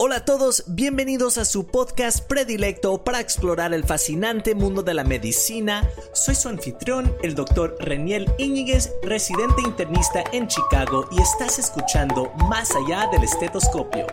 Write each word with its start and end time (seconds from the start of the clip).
Hola 0.00 0.18
a 0.18 0.24
todos, 0.24 0.62
bienvenidos 0.68 1.38
a 1.38 1.44
su 1.44 1.66
podcast 1.66 2.24
predilecto 2.24 3.02
para 3.02 3.18
explorar 3.18 3.74
el 3.74 3.82
fascinante 3.82 4.54
mundo 4.54 4.84
de 4.84 4.94
la 4.94 5.02
medicina. 5.02 5.90
Soy 6.12 6.36
su 6.36 6.48
anfitrión, 6.48 7.12
el 7.24 7.34
doctor 7.34 7.76
Reniel 7.80 8.32
Íñiguez, 8.38 8.92
residente 9.02 9.60
internista 9.60 10.22
en 10.32 10.46
Chicago 10.46 11.08
y 11.10 11.20
estás 11.20 11.58
escuchando 11.58 12.30
Más 12.48 12.70
allá 12.76 13.08
del 13.10 13.24
estetoscopio. 13.24 14.06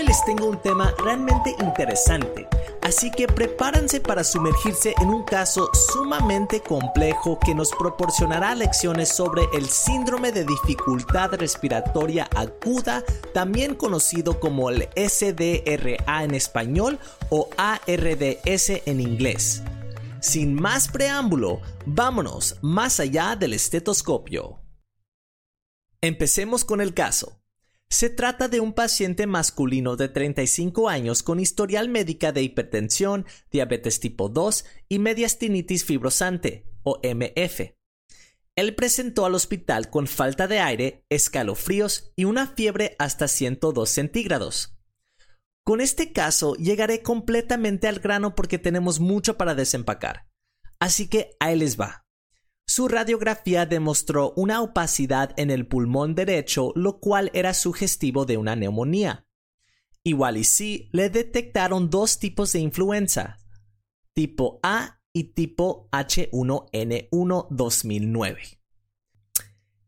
Hoy 0.00 0.06
les 0.06 0.24
tengo 0.24 0.46
un 0.46 0.56
tema 0.62 0.94
realmente 1.04 1.54
interesante, 1.60 2.48
así 2.80 3.10
que 3.10 3.26
prepárense 3.26 4.00
para 4.00 4.24
sumergirse 4.24 4.94
en 4.98 5.10
un 5.10 5.24
caso 5.24 5.68
sumamente 5.92 6.62
complejo 6.62 7.38
que 7.38 7.54
nos 7.54 7.70
proporcionará 7.72 8.54
lecciones 8.54 9.10
sobre 9.10 9.42
el 9.52 9.68
síndrome 9.68 10.32
de 10.32 10.46
dificultad 10.46 11.34
respiratoria 11.34 12.30
aguda, 12.34 13.04
también 13.34 13.74
conocido 13.74 14.40
como 14.40 14.70
el 14.70 14.88
SDRA 14.96 16.24
en 16.24 16.34
español 16.34 16.98
o 17.28 17.50
ARDS 17.58 18.70
en 18.86 19.00
inglés. 19.02 19.62
Sin 20.22 20.54
más 20.54 20.88
preámbulo, 20.88 21.60
vámonos 21.84 22.56
más 22.62 23.00
allá 23.00 23.36
del 23.36 23.52
estetoscopio. 23.52 24.60
Empecemos 26.00 26.64
con 26.64 26.80
el 26.80 26.94
caso. 26.94 27.39
Se 27.92 28.08
trata 28.08 28.46
de 28.46 28.60
un 28.60 28.72
paciente 28.72 29.26
masculino 29.26 29.96
de 29.96 30.08
35 30.08 30.88
años 30.88 31.24
con 31.24 31.40
historial 31.40 31.88
médica 31.88 32.30
de 32.30 32.42
hipertensión, 32.42 33.26
diabetes 33.50 33.98
tipo 33.98 34.28
2 34.28 34.64
y 34.88 35.00
mediastinitis 35.00 35.84
fibrosante, 35.84 36.64
o 36.84 37.00
MF. 37.02 37.74
Él 38.56 38.74
presentó 38.76 39.26
al 39.26 39.34
hospital 39.34 39.90
con 39.90 40.06
falta 40.06 40.46
de 40.46 40.60
aire, 40.60 41.04
escalofríos 41.08 42.12
y 42.14 42.24
una 42.24 42.46
fiebre 42.46 42.94
hasta 43.00 43.26
102 43.26 43.90
centígrados. 43.90 44.76
Con 45.64 45.80
este 45.80 46.12
caso 46.12 46.54
llegaré 46.54 47.02
completamente 47.02 47.88
al 47.88 47.98
grano 47.98 48.36
porque 48.36 48.58
tenemos 48.58 49.00
mucho 49.00 49.36
para 49.36 49.56
desempacar. 49.56 50.28
Así 50.78 51.08
que 51.08 51.36
ahí 51.40 51.56
les 51.58 51.78
va. 51.78 52.06
Su 52.70 52.86
radiografía 52.86 53.66
demostró 53.66 54.32
una 54.36 54.62
opacidad 54.62 55.34
en 55.36 55.50
el 55.50 55.66
pulmón 55.66 56.14
derecho, 56.14 56.70
lo 56.76 57.00
cual 57.00 57.32
era 57.34 57.52
sugestivo 57.52 58.26
de 58.26 58.36
una 58.36 58.54
neumonía. 58.54 59.26
Igual 60.04 60.36
y 60.36 60.44
sí, 60.44 60.88
le 60.92 61.10
detectaron 61.10 61.90
dos 61.90 62.20
tipos 62.20 62.52
de 62.52 62.60
influenza, 62.60 63.38
tipo 64.12 64.60
A 64.62 65.00
y 65.12 65.32
tipo 65.32 65.88
H1N1 65.90 67.48
2009. 67.50 68.40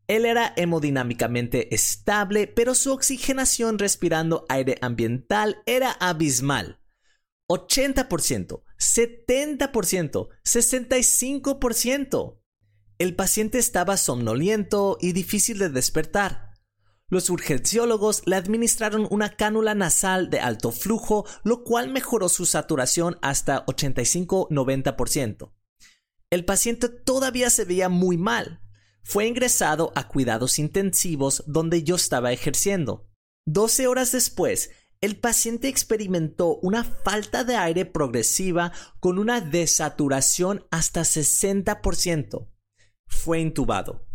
Él 0.07 0.25
era 0.25 0.51
hemodinámicamente 0.57 1.73
estable, 1.73 2.47
pero 2.47 2.75
su 2.75 2.91
oxigenación 2.91 3.79
respirando 3.79 4.45
aire 4.49 4.77
ambiental 4.81 5.63
era 5.65 5.93
abismal. 5.93 6.81
80%, 7.47 8.61
70%, 8.77 10.27
65%. 10.43 12.42
El 12.99 13.15
paciente 13.15 13.57
estaba 13.57 13.97
somnoliento 13.97 14.97
y 15.01 15.13
difícil 15.13 15.57
de 15.57 15.69
despertar. 15.69 16.51
Los 17.09 17.29
urgenciólogos 17.31 18.21
le 18.25 18.35
administraron 18.35 19.07
una 19.09 19.35
cánula 19.35 19.73
nasal 19.73 20.29
de 20.29 20.39
alto 20.39 20.71
flujo, 20.71 21.25
lo 21.43 21.63
cual 21.63 21.89
mejoró 21.91 22.29
su 22.29 22.45
saturación 22.45 23.17
hasta 23.21 23.65
85-90%. 23.65 25.51
El 26.29 26.45
paciente 26.45 26.89
todavía 26.89 27.49
se 27.49 27.65
veía 27.65 27.89
muy 27.89 28.17
mal. 28.17 28.61
Fue 29.03 29.27
ingresado 29.27 29.91
a 29.95 30.07
cuidados 30.07 30.59
intensivos 30.59 31.43
donde 31.47 31.83
yo 31.83 31.95
estaba 31.95 32.31
ejerciendo. 32.31 33.09
12 33.45 33.87
horas 33.87 34.11
después, 34.11 34.69
el 35.01 35.19
paciente 35.19 35.67
experimentó 35.67 36.57
una 36.57 36.83
falta 36.83 37.43
de 37.43 37.57
aire 37.57 37.85
progresiva 37.85 38.71
con 38.99 39.19
una 39.19 39.41
desaturación 39.41 40.65
hasta 40.71 41.01
60% 41.01 42.52
fue 43.13 43.39
intubado. 43.39 44.05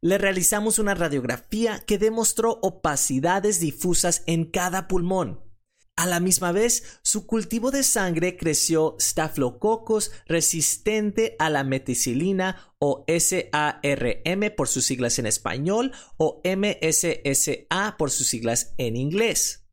Le 0.00 0.16
realizamos 0.18 0.78
una 0.78 0.94
radiografía 0.94 1.80
que 1.80 1.98
demostró 1.98 2.58
opacidades 2.62 3.60
difusas 3.60 4.22
en 4.26 4.44
cada 4.44 4.86
pulmón. 4.86 5.48
A 5.96 6.06
la 6.06 6.20
misma 6.20 6.52
vez, 6.52 7.00
su 7.02 7.26
cultivo 7.26 7.72
de 7.72 7.82
sangre 7.82 8.36
creció 8.36 8.96
Staphylococcus 9.00 10.12
resistente 10.26 11.34
a 11.40 11.50
la 11.50 11.64
meticilina 11.64 12.72
o 12.78 13.04
SARM 13.08 14.54
por 14.56 14.68
sus 14.68 14.84
siglas 14.84 15.18
en 15.18 15.26
español 15.26 15.90
o 16.16 16.40
MSSA 16.44 17.96
por 17.98 18.12
sus 18.12 18.28
siglas 18.28 18.74
en 18.78 18.94
inglés. 18.94 19.68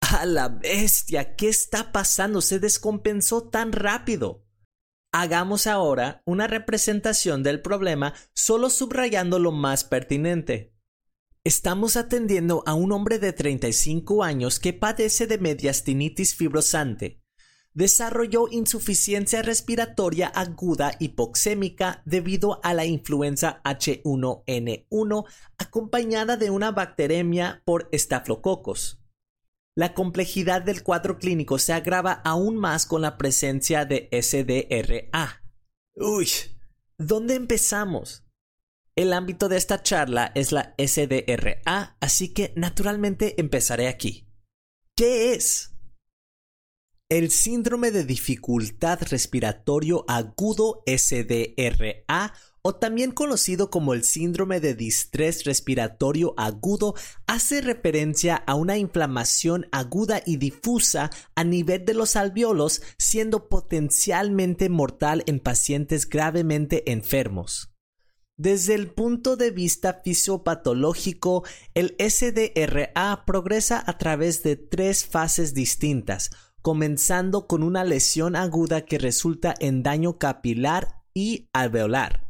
A 0.00 0.24
la 0.24 0.48
bestia, 0.48 1.36
¿qué 1.36 1.50
está 1.50 1.92
pasando? 1.92 2.40
Se 2.40 2.58
descompensó 2.58 3.42
tan 3.42 3.72
rápido. 3.72 4.46
Hagamos 5.12 5.66
ahora 5.66 6.22
una 6.24 6.46
representación 6.46 7.42
del 7.42 7.60
problema 7.60 8.14
solo 8.32 8.70
subrayando 8.70 9.40
lo 9.40 9.50
más 9.50 9.82
pertinente. 9.82 10.72
Estamos 11.42 11.96
atendiendo 11.96 12.62
a 12.64 12.74
un 12.74 12.92
hombre 12.92 13.18
de 13.18 13.32
35 13.32 14.22
años 14.22 14.60
que 14.60 14.72
padece 14.72 15.26
de 15.26 15.38
mediastinitis 15.38 16.36
fibrosante. 16.36 17.24
Desarrolló 17.72 18.46
insuficiencia 18.52 19.42
respiratoria 19.42 20.28
aguda 20.28 20.92
hipoxémica 21.00 22.02
debido 22.04 22.60
a 22.62 22.72
la 22.72 22.84
influenza 22.84 23.60
H1N1 23.64 25.24
acompañada 25.58 26.36
de 26.36 26.50
una 26.50 26.70
bacteremia 26.70 27.62
por 27.64 27.88
estaflococos. 27.90 28.99
La 29.76 29.94
complejidad 29.94 30.62
del 30.62 30.82
cuadro 30.82 31.18
clínico 31.18 31.58
se 31.58 31.72
agrava 31.72 32.12
aún 32.24 32.56
más 32.56 32.86
con 32.86 33.02
la 33.02 33.16
presencia 33.16 33.84
de 33.84 34.08
SDRA. 34.10 35.42
Uy, 35.94 36.28
¿dónde 36.98 37.34
empezamos? 37.34 38.24
El 38.96 39.12
ámbito 39.12 39.48
de 39.48 39.56
esta 39.56 39.82
charla 39.82 40.32
es 40.34 40.52
la 40.52 40.74
SDRA, 40.76 41.96
así 42.00 42.34
que 42.34 42.52
naturalmente 42.56 43.40
empezaré 43.40 43.88
aquí. 43.88 44.28
¿Qué 44.96 45.32
es? 45.32 45.70
El 47.08 47.30
síndrome 47.30 47.90
de 47.92 48.04
dificultad 48.04 49.00
respiratorio 49.08 50.04
agudo 50.08 50.82
SDRA 50.86 52.34
o 52.62 52.74
también 52.74 53.10
conocido 53.12 53.70
como 53.70 53.94
el 53.94 54.04
síndrome 54.04 54.60
de 54.60 54.74
distrés 54.74 55.44
respiratorio 55.44 56.34
agudo, 56.36 56.94
hace 57.26 57.60
referencia 57.60 58.36
a 58.36 58.54
una 58.54 58.76
inflamación 58.76 59.66
aguda 59.72 60.22
y 60.26 60.36
difusa 60.36 61.10
a 61.34 61.44
nivel 61.44 61.84
de 61.84 61.94
los 61.94 62.16
alveolos, 62.16 62.82
siendo 62.98 63.48
potencialmente 63.48 64.68
mortal 64.68 65.22
en 65.26 65.40
pacientes 65.40 66.08
gravemente 66.08 66.90
enfermos. 66.90 67.70
Desde 68.36 68.74
el 68.74 68.90
punto 68.90 69.36
de 69.36 69.50
vista 69.50 70.00
fisiopatológico, 70.02 71.44
el 71.74 71.94
SDRA 71.98 73.24
progresa 73.26 73.84
a 73.86 73.98
través 73.98 74.42
de 74.42 74.56
tres 74.56 75.04
fases 75.04 75.52
distintas, 75.52 76.30
comenzando 76.62 77.46
con 77.46 77.62
una 77.62 77.84
lesión 77.84 78.36
aguda 78.36 78.86
que 78.86 78.98
resulta 78.98 79.54
en 79.60 79.82
daño 79.82 80.18
capilar 80.18 81.02
y 81.12 81.50
alveolar. 81.52 82.29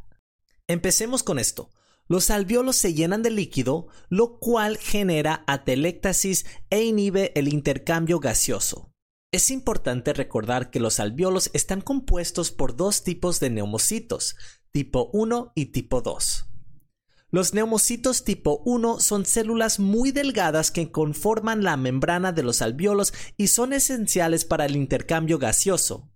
Empecemos 0.71 1.21
con 1.21 1.37
esto. 1.37 1.69
Los 2.07 2.29
alveolos 2.29 2.77
se 2.77 2.93
llenan 2.93 3.23
de 3.23 3.29
líquido, 3.29 3.87
lo 4.07 4.39
cual 4.39 4.77
genera 4.77 5.43
atelectasis 5.45 6.45
e 6.69 6.83
inhibe 6.83 7.33
el 7.37 7.49
intercambio 7.49 8.21
gaseoso. 8.21 8.93
Es 9.33 9.51
importante 9.51 10.13
recordar 10.13 10.71
que 10.71 10.79
los 10.79 11.01
alveolos 11.01 11.49
están 11.53 11.81
compuestos 11.81 12.51
por 12.51 12.77
dos 12.77 13.03
tipos 13.03 13.41
de 13.41 13.49
neumocitos, 13.49 14.37
tipo 14.71 15.09
1 15.11 15.51
y 15.55 15.65
tipo 15.67 16.01
2. 16.01 16.45
Los 17.31 17.53
neumocitos 17.53 18.23
tipo 18.23 18.61
1 18.63 19.01
son 19.01 19.25
células 19.25 19.77
muy 19.77 20.11
delgadas 20.11 20.71
que 20.71 20.89
conforman 20.89 21.65
la 21.65 21.75
membrana 21.75 22.31
de 22.31 22.43
los 22.43 22.61
alveolos 22.61 23.13
y 23.35 23.47
son 23.47 23.73
esenciales 23.73 24.45
para 24.45 24.65
el 24.65 24.77
intercambio 24.77 25.37
gaseoso. 25.37 26.10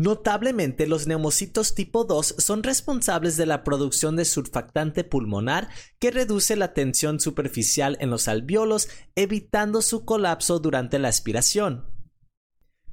Notablemente, 0.00 0.86
los 0.86 1.06
neumocitos 1.06 1.74
tipo 1.74 2.04
2 2.04 2.36
son 2.38 2.62
responsables 2.62 3.36
de 3.36 3.44
la 3.44 3.62
producción 3.62 4.16
de 4.16 4.24
surfactante 4.24 5.04
pulmonar 5.04 5.68
que 5.98 6.10
reduce 6.10 6.56
la 6.56 6.72
tensión 6.72 7.20
superficial 7.20 7.98
en 8.00 8.08
los 8.08 8.26
alveolos, 8.26 8.88
evitando 9.14 9.82
su 9.82 10.06
colapso 10.06 10.58
durante 10.58 10.98
la 10.98 11.08
aspiración. 11.08 11.84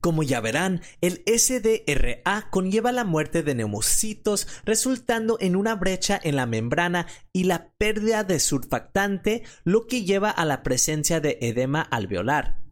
Como 0.02 0.22
ya 0.22 0.42
verán, 0.42 0.82
el 1.00 1.24
SDRA 1.26 2.50
conlleva 2.50 2.92
la 2.92 3.06
muerte 3.06 3.42
de 3.42 3.56
neumocitos, 3.56 4.46
resultando 4.66 5.38
en 5.40 5.56
una 5.56 5.76
brecha 5.76 6.20
en 6.22 6.36
la 6.36 6.46
membrana 6.46 7.08
y 7.32 7.46
la 7.46 7.72
pérdida 7.78 8.26
de 8.26 8.42
surfactante, 8.42 9.44
lo 9.64 9.88
que 9.88 10.04
lleva 10.04 10.30
a 10.30 10.44
la 10.44 10.62
presencia 10.62 11.22
de 11.22 11.38
edema 11.40 11.84
alveolar. 11.84 12.67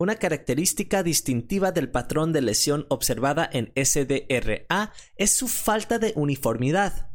Una 0.00 0.16
característica 0.16 1.02
distintiva 1.02 1.72
del 1.72 1.90
patrón 1.90 2.32
de 2.32 2.40
lesión 2.40 2.86
observada 2.88 3.46
en 3.52 3.70
SDRA 3.76 4.94
es 5.16 5.30
su 5.30 5.46
falta 5.46 5.98
de 5.98 6.14
uniformidad. 6.16 7.10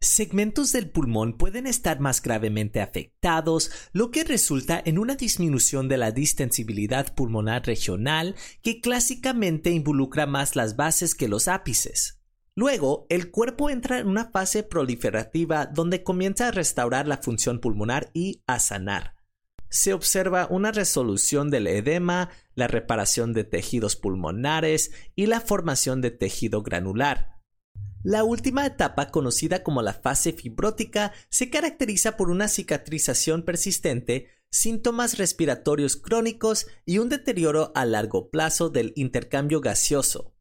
segmentos 0.00 0.72
del 0.72 0.90
pulmón 0.90 1.38
pueden 1.38 1.68
estar 1.68 2.00
más 2.00 2.20
gravemente 2.20 2.80
afectados, 2.80 3.70
lo 3.92 4.10
que 4.10 4.24
resulta 4.24 4.82
en 4.84 4.98
una 4.98 5.14
disminución 5.14 5.88
de 5.88 5.96
la 5.96 6.10
distensibilidad 6.10 7.14
pulmonar 7.14 7.64
regional 7.68 8.34
que 8.60 8.80
clásicamente 8.80 9.70
involucra 9.70 10.26
más 10.26 10.56
las 10.56 10.74
bases 10.74 11.14
que 11.14 11.28
los 11.28 11.46
ápices. 11.46 12.20
Luego, 12.56 13.06
el 13.10 13.30
cuerpo 13.30 13.70
entra 13.70 14.00
en 14.00 14.08
una 14.08 14.28
fase 14.32 14.64
proliferativa 14.64 15.66
donde 15.66 16.02
comienza 16.02 16.48
a 16.48 16.50
restaurar 16.50 17.06
la 17.06 17.18
función 17.18 17.60
pulmonar 17.60 18.10
y 18.12 18.42
a 18.48 18.58
sanar. 18.58 19.13
Se 19.74 19.92
observa 19.92 20.46
una 20.50 20.70
resolución 20.70 21.50
del 21.50 21.66
edema, 21.66 22.30
la 22.54 22.68
reparación 22.68 23.32
de 23.32 23.42
tejidos 23.42 23.96
pulmonares 23.96 24.92
y 25.16 25.26
la 25.26 25.40
formación 25.40 26.00
de 26.00 26.12
tejido 26.12 26.62
granular. 26.62 27.40
La 28.04 28.22
última 28.22 28.64
etapa, 28.66 29.10
conocida 29.10 29.64
como 29.64 29.82
la 29.82 29.92
fase 29.92 30.32
fibrótica, 30.32 31.12
se 31.28 31.50
caracteriza 31.50 32.16
por 32.16 32.30
una 32.30 32.46
cicatrización 32.46 33.42
persistente, 33.42 34.28
síntomas 34.48 35.18
respiratorios 35.18 35.96
crónicos 35.96 36.68
y 36.86 36.98
un 36.98 37.08
deterioro 37.08 37.72
a 37.74 37.84
largo 37.84 38.30
plazo 38.30 38.70
del 38.70 38.92
intercambio 38.94 39.60
gaseoso. 39.60 40.33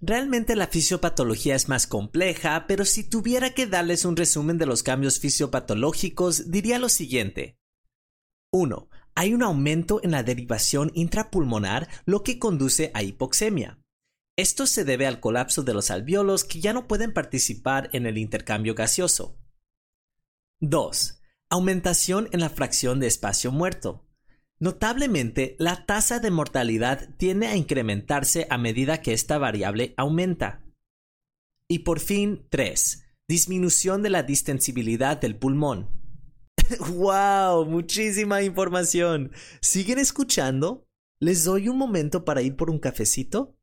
Realmente 0.00 0.56
la 0.56 0.66
fisiopatología 0.66 1.54
es 1.54 1.68
más 1.68 1.86
compleja, 1.86 2.66
pero 2.66 2.84
si 2.84 3.02
tuviera 3.02 3.54
que 3.54 3.66
darles 3.66 4.04
un 4.04 4.16
resumen 4.16 4.58
de 4.58 4.66
los 4.66 4.82
cambios 4.82 5.18
fisiopatológicos, 5.20 6.50
diría 6.50 6.78
lo 6.78 6.88
siguiente. 6.88 7.58
1. 8.52 8.88
Hay 9.14 9.32
un 9.32 9.42
aumento 9.42 10.00
en 10.02 10.10
la 10.10 10.22
derivación 10.22 10.92
intrapulmonar, 10.94 11.88
lo 12.04 12.22
que 12.22 12.38
conduce 12.38 12.90
a 12.92 13.02
hipoxemia. 13.02 13.80
Esto 14.36 14.66
se 14.66 14.84
debe 14.84 15.06
al 15.06 15.18
colapso 15.18 15.62
de 15.62 15.72
los 15.72 15.90
alveolos 15.90 16.44
que 16.44 16.60
ya 16.60 16.74
no 16.74 16.86
pueden 16.86 17.14
participar 17.14 17.88
en 17.92 18.04
el 18.04 18.18
intercambio 18.18 18.74
gaseoso. 18.74 19.38
2. 20.60 21.20
Aumentación 21.48 22.28
en 22.32 22.40
la 22.40 22.50
fracción 22.50 23.00
de 23.00 23.06
espacio 23.06 23.50
muerto. 23.50 24.05
Notablemente, 24.58 25.54
la 25.58 25.84
tasa 25.84 26.18
de 26.18 26.30
mortalidad 26.30 27.10
tiende 27.18 27.46
a 27.46 27.56
incrementarse 27.56 28.46
a 28.48 28.56
medida 28.56 29.02
que 29.02 29.12
esta 29.12 29.36
variable 29.36 29.92
aumenta. 29.98 30.64
Y 31.68 31.80
por 31.80 32.00
fin, 32.00 32.46
3. 32.48 33.04
Disminución 33.28 34.02
de 34.02 34.10
la 34.10 34.22
distensibilidad 34.22 35.20
del 35.20 35.36
pulmón. 35.36 35.90
¡Wow! 36.94 37.66
Muchísima 37.66 38.42
información. 38.42 39.32
¿Siguen 39.60 39.98
escuchando? 39.98 40.86
¿Les 41.18 41.44
doy 41.44 41.68
un 41.68 41.76
momento 41.76 42.24
para 42.24 42.40
ir 42.40 42.56
por 42.56 42.70
un 42.70 42.78
cafecito? 42.78 43.55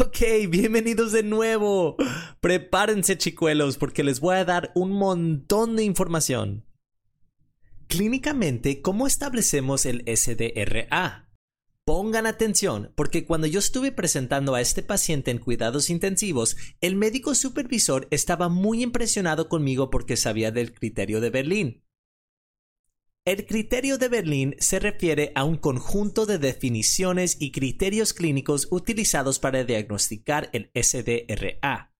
Ok, 0.00 0.48
bienvenidos 0.48 1.12
de 1.12 1.22
nuevo. 1.22 1.96
Prepárense 2.40 3.16
chicuelos 3.16 3.76
porque 3.76 4.02
les 4.02 4.18
voy 4.18 4.34
a 4.34 4.44
dar 4.44 4.72
un 4.74 4.90
montón 4.90 5.76
de 5.76 5.84
información. 5.84 6.64
Clínicamente, 7.86 8.82
¿cómo 8.82 9.06
establecemos 9.06 9.86
el 9.86 10.02
SDRA? 10.06 11.30
Pongan 11.84 12.26
atención, 12.26 12.92
porque 12.96 13.24
cuando 13.24 13.46
yo 13.46 13.60
estuve 13.60 13.92
presentando 13.92 14.56
a 14.56 14.60
este 14.60 14.82
paciente 14.82 15.30
en 15.30 15.38
cuidados 15.38 15.90
intensivos, 15.90 16.56
el 16.80 16.96
médico 16.96 17.36
supervisor 17.36 18.08
estaba 18.10 18.48
muy 18.48 18.82
impresionado 18.82 19.48
conmigo 19.48 19.90
porque 19.90 20.16
sabía 20.16 20.50
del 20.50 20.74
criterio 20.74 21.20
de 21.20 21.30
Berlín. 21.30 21.83
El 23.26 23.46
criterio 23.46 23.96
de 23.96 24.08
Berlín 24.08 24.54
se 24.58 24.78
refiere 24.78 25.32
a 25.34 25.44
un 25.44 25.56
conjunto 25.56 26.26
de 26.26 26.36
definiciones 26.36 27.38
y 27.40 27.52
criterios 27.52 28.12
clínicos 28.12 28.68
utilizados 28.70 29.38
para 29.38 29.64
diagnosticar 29.64 30.50
el 30.52 30.70
SDRA. 30.74 31.94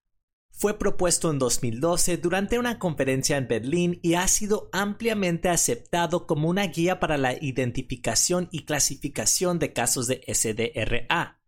Fue 0.51 0.77
propuesto 0.77 1.31
en 1.31 1.39
2012 1.39 2.17
durante 2.17 2.59
una 2.59 2.77
conferencia 2.77 3.37
en 3.37 3.47
Berlín 3.47 3.99
y 4.03 4.13
ha 4.13 4.27
sido 4.27 4.69
ampliamente 4.71 5.49
aceptado 5.49 6.27
como 6.27 6.47
una 6.47 6.67
guía 6.67 6.99
para 6.99 7.17
la 7.17 7.33
identificación 7.33 8.47
y 8.51 8.65
clasificación 8.65 9.57
de 9.57 9.73
casos 9.73 10.05
de 10.05 10.21
SDRA. 10.31 11.41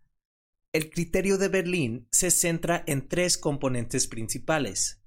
El 0.74 0.90
criterio 0.90 1.38
de 1.38 1.50
Berlín 1.50 2.08
se 2.12 2.32
centra 2.32 2.84
en 2.88 3.08
tres 3.08 3.38
componentes 3.38 4.08
principales. 4.08 5.04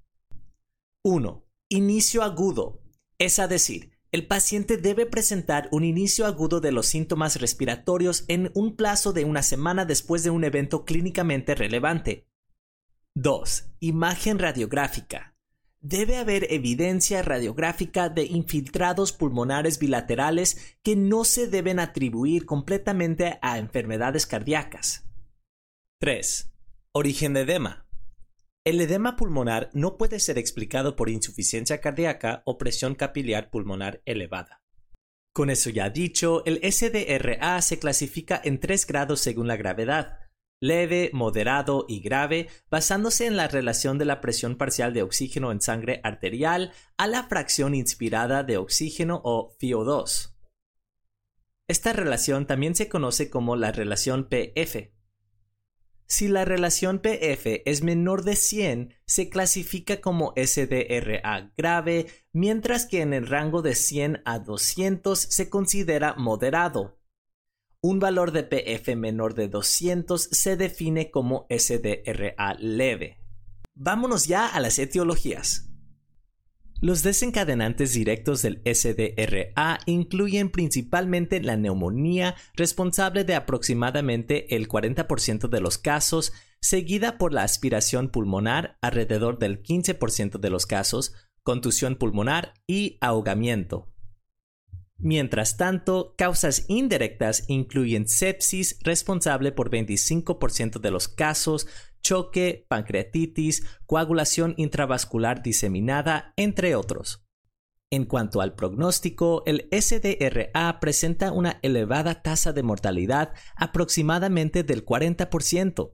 1. 1.03 1.45
Inicio 1.71 2.23
agudo, 2.23 2.85
es 3.19 3.37
decir, 3.49 4.00
el 4.13 4.27
paciente 4.27 4.77
debe 4.77 5.07
presentar 5.07 5.69
un 5.71 5.85
inicio 5.85 6.27
agudo 6.27 6.61
de 6.61 6.73
los 6.73 6.87
síntomas 6.87 7.41
respiratorios 7.41 8.25
en 8.27 8.51
un 8.55 8.75
plazo 8.75 9.13
de 9.13 9.25
una 9.25 9.43
semana 9.43 9.85
después 9.85 10.25
de 10.25 10.31
un 10.31 10.43
evento 10.43 10.85
clínicamente 10.85 11.55
relevante. 11.55 12.27
2. 13.15 13.71
Imagen 13.81 14.39
radiográfica. 14.39 15.37
Debe 15.81 16.17
haber 16.17 16.53
evidencia 16.53 17.23
radiográfica 17.23 18.09
de 18.09 18.25
infiltrados 18.25 19.13
pulmonares 19.13 19.79
bilaterales 19.79 20.77
que 20.83 20.97
no 20.97 21.25
se 21.25 21.47
deben 21.47 21.79
atribuir 21.79 22.47
completamente 22.47 23.39
a 23.41 23.59
enfermedades 23.59 24.27
cardíacas. 24.27 25.09
3. 26.01 26.53
Origen 26.93 27.33
de 27.33 27.41
edema. 27.43 27.90
El 28.63 28.79
edema 28.81 29.17
pulmonar 29.17 29.71
no 29.73 29.97
puede 29.97 30.21
ser 30.21 30.37
explicado 30.37 30.95
por 30.95 31.09
insuficiencia 31.09 31.81
cardíaca 31.81 32.43
o 32.45 32.59
presión 32.59 32.95
capilar 32.95 33.51
pulmonar 33.51 34.03
elevada. 34.05 34.63
Con 35.33 35.49
eso 35.49 35.71
ya 35.71 35.89
dicho, 35.89 36.45
el 36.45 36.61
SDRA 36.71 37.63
se 37.63 37.79
clasifica 37.79 38.39
en 38.45 38.61
tres 38.61 38.87
grados 38.87 39.21
según 39.21 39.49
la 39.49 39.57
gravedad, 39.57 40.19
leve, 40.61 41.11
moderado 41.15 41.87
y 41.89 42.01
grave, 42.01 42.49
basándose 42.69 43.27
en 43.27 43.39
la 43.39 43.49
relación 43.49 43.97
de 43.97 44.05
la 44.05 44.21
presión 44.21 44.57
parcial 44.57 44.93
de 44.93 45.03
oxígeno 45.03 45.53
en 45.53 45.63
sangre 45.63 46.01
arterial 46.05 46.73
a 46.99 47.07
la 47.07 47.23
fracción 47.23 47.75
inspirada 47.75 48.43
de 48.43 48.59
oxígeno 48.59 49.23
o 49.25 49.57
FiO2. 49.59 50.35
Esta 51.67 51.95
relación 51.95 52.47
también 52.47 52.75
se 52.75 52.91
conoce 52.91 53.31
como 53.31 53.57
la 53.57 53.73
relación 53.73 54.29
PF. 54.29 54.93
Si 56.11 56.27
la 56.27 56.45
relación 56.45 56.99
PF 56.99 57.63
es 57.71 57.85
menor 57.85 58.25
de 58.25 58.35
100, 58.35 58.95
se 59.07 59.29
clasifica 59.29 60.01
como 60.01 60.35
SDRA 60.35 61.53
grave, 61.57 62.09
mientras 62.33 62.85
que 62.85 63.01
en 63.01 63.15
el 63.15 63.29
rango 63.29 63.63
de 63.63 63.77
100 63.77 64.23
a 64.25 64.41
200 64.41 65.17
se 65.17 65.49
considera 65.49 66.17
moderado. 66.17 66.99
Un 67.81 68.01
valor 68.01 68.33
de 68.33 68.43
PF 68.43 68.97
menor 68.97 69.35
de 69.35 69.47
200 69.47 70.21
se 70.21 70.57
define 70.57 71.13
como 71.13 71.47
SDRA 71.49 72.55
leve. 72.59 73.19
Vámonos 73.77 74.27
ya 74.27 74.49
a 74.49 74.59
las 74.59 74.81
etiologías. 74.81 75.70
Los 76.83 77.03
desencadenantes 77.03 77.93
directos 77.93 78.41
del 78.41 78.63
SDRA 78.65 79.81
incluyen 79.85 80.51
principalmente 80.51 81.43
la 81.43 81.59
neumonía, 81.59 82.37
responsable 82.55 83.25
de 83.25 83.35
aproximadamente 83.35 84.57
el 84.57 84.67
40% 84.67 85.49
de 85.49 85.61
los 85.61 85.77
casos, 85.77 86.33
seguida 86.63 87.19
por 87.19 87.35
la 87.35 87.43
aspiración 87.43 88.09
pulmonar, 88.09 88.79
alrededor 88.81 89.39
del 89.39 89.63
15% 89.63 90.39
de 90.39 90.51
los 90.51 90.65
casos, 90.65 91.13
contusión 91.43 91.97
pulmonar 91.97 92.55
y 92.67 92.97
ahogamiento. 93.03 93.91
Mientras 95.03 95.57
tanto, 95.57 96.15
causas 96.17 96.67
indirectas 96.69 97.45
incluyen 97.49 98.07
sepsis, 98.07 98.79
responsable 98.83 99.51
por 99.51 99.71
25% 99.71 100.79
de 100.79 100.91
los 100.91 101.09
casos, 101.09 101.67
choque, 102.01 102.67
pancreatitis, 102.69 103.67
coagulación 103.87 104.55
intravascular 104.57 105.43
diseminada, 105.43 106.35
entre 106.37 106.75
otros. 106.77 107.25
En 107.93 108.05
cuanto 108.05 108.41
al 108.41 108.55
pronóstico, 108.55 109.43
el 109.47 109.69
SDRA 109.73 110.79
presenta 110.79 111.33
una 111.33 111.59
elevada 111.63 112.23
tasa 112.23 112.53
de 112.53 112.63
mortalidad 112.63 113.33
aproximadamente 113.57 114.63
del 114.63 114.85
40%. 114.85 115.93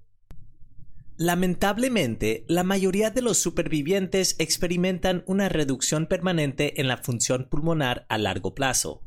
Lamentablemente, 1.16 2.44
la 2.48 2.62
mayoría 2.62 3.10
de 3.10 3.22
los 3.22 3.38
supervivientes 3.38 4.36
experimentan 4.38 5.24
una 5.26 5.48
reducción 5.48 6.06
permanente 6.06 6.78
en 6.78 6.88
la 6.88 6.98
función 6.98 7.48
pulmonar 7.48 8.04
a 8.10 8.18
largo 8.18 8.54
plazo. 8.54 9.02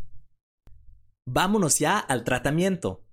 Vámonos 1.27 1.77
ya 1.77 1.99
al 1.99 2.23
tratamiento. 2.23 3.05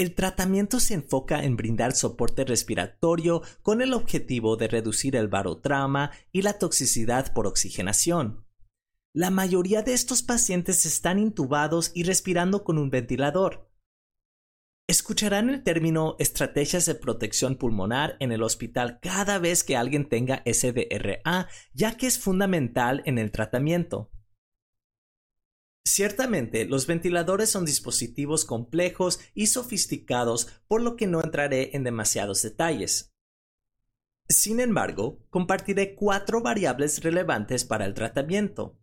El 0.00 0.14
tratamiento 0.14 0.80
se 0.80 0.94
enfoca 0.94 1.44
en 1.44 1.58
brindar 1.58 1.92
soporte 1.92 2.46
respiratorio 2.46 3.42
con 3.60 3.82
el 3.82 3.92
objetivo 3.92 4.56
de 4.56 4.66
reducir 4.66 5.14
el 5.14 5.28
barotrauma 5.28 6.10
y 6.32 6.40
la 6.40 6.54
toxicidad 6.54 7.34
por 7.34 7.46
oxigenación. 7.46 8.46
La 9.14 9.28
mayoría 9.28 9.82
de 9.82 9.92
estos 9.92 10.22
pacientes 10.22 10.86
están 10.86 11.18
intubados 11.18 11.90
y 11.92 12.04
respirando 12.04 12.64
con 12.64 12.78
un 12.78 12.88
ventilador. 12.88 13.70
Escucharán 14.88 15.50
el 15.50 15.62
término 15.62 16.16
estrategias 16.18 16.86
de 16.86 16.94
protección 16.94 17.56
pulmonar 17.56 18.16
en 18.20 18.32
el 18.32 18.42
hospital 18.42 19.00
cada 19.02 19.38
vez 19.38 19.64
que 19.64 19.76
alguien 19.76 20.08
tenga 20.08 20.42
SDRA, 20.46 21.46
ya 21.74 21.98
que 21.98 22.06
es 22.06 22.18
fundamental 22.18 23.02
en 23.04 23.18
el 23.18 23.30
tratamiento. 23.30 24.10
Ciertamente, 25.90 26.66
los 26.66 26.86
ventiladores 26.86 27.50
son 27.50 27.64
dispositivos 27.64 28.44
complejos 28.44 29.18
y 29.34 29.48
sofisticados, 29.48 30.46
por 30.68 30.82
lo 30.82 30.94
que 30.94 31.08
no 31.08 31.20
entraré 31.20 31.74
en 31.74 31.82
demasiados 31.82 32.42
detalles. 32.42 33.12
Sin 34.28 34.60
embargo, 34.60 35.18
compartiré 35.30 35.96
cuatro 35.96 36.42
variables 36.42 37.02
relevantes 37.02 37.64
para 37.64 37.86
el 37.86 37.94
tratamiento. 37.94 38.78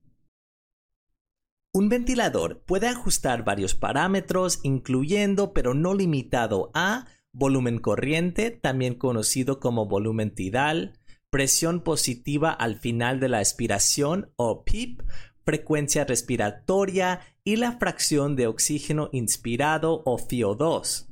Un 1.71 1.87
ventilador 1.87 2.65
puede 2.65 2.89
ajustar 2.89 3.45
varios 3.45 3.73
parámetros, 3.73 4.59
incluyendo 4.63 5.53
pero 5.53 5.73
no 5.73 5.93
limitado 5.93 6.71
a 6.73 7.07
volumen 7.31 7.79
corriente, 7.79 8.51
también 8.51 8.95
conocido 8.95 9.61
como 9.61 9.87
volumen 9.87 10.35
tidal, 10.35 10.99
presión 11.29 11.81
positiva 11.81 12.51
al 12.51 12.77
final 12.77 13.19
de 13.19 13.29
la 13.29 13.39
expiración 13.39 14.33
o 14.37 14.63
PIP, 14.63 15.03
frecuencia 15.47 16.03
respiratoria 16.03 17.21
y 17.45 17.55
la 17.55 17.77
fracción 17.79 18.35
de 18.35 18.47
oxígeno 18.47 19.07
inspirado 19.13 20.03
o 20.03 20.17
FIO2. 20.17 21.07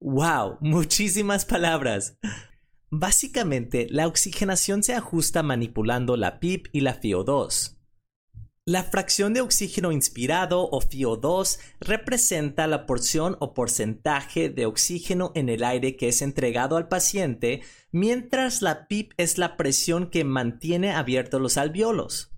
¡Wow! 0.00 0.58
Muchísimas 0.60 1.44
palabras. 1.44 2.18
Básicamente, 2.90 3.86
la 3.88 4.08
oxigenación 4.08 4.82
se 4.82 4.94
ajusta 4.94 5.44
manipulando 5.44 6.16
la 6.16 6.40
PIP 6.40 6.66
y 6.72 6.80
la 6.80 7.00
FIO2. 7.00 7.78
La 8.66 8.82
fracción 8.82 9.32
de 9.32 9.42
oxígeno 9.42 9.92
inspirado 9.92 10.68
o 10.68 10.80
FIO2 10.80 11.60
representa 11.78 12.66
la 12.66 12.84
porción 12.84 13.36
o 13.38 13.54
porcentaje 13.54 14.48
de 14.50 14.66
oxígeno 14.66 15.30
en 15.36 15.48
el 15.48 15.62
aire 15.62 15.96
que 15.96 16.08
es 16.08 16.20
entregado 16.20 16.76
al 16.76 16.88
paciente, 16.88 17.62
mientras 17.92 18.60
la 18.60 18.88
PIP 18.88 19.12
es 19.18 19.38
la 19.38 19.56
presión 19.56 20.10
que 20.10 20.24
mantiene 20.24 20.90
abiertos 20.90 21.40
los 21.40 21.56
alveolos. 21.56 22.31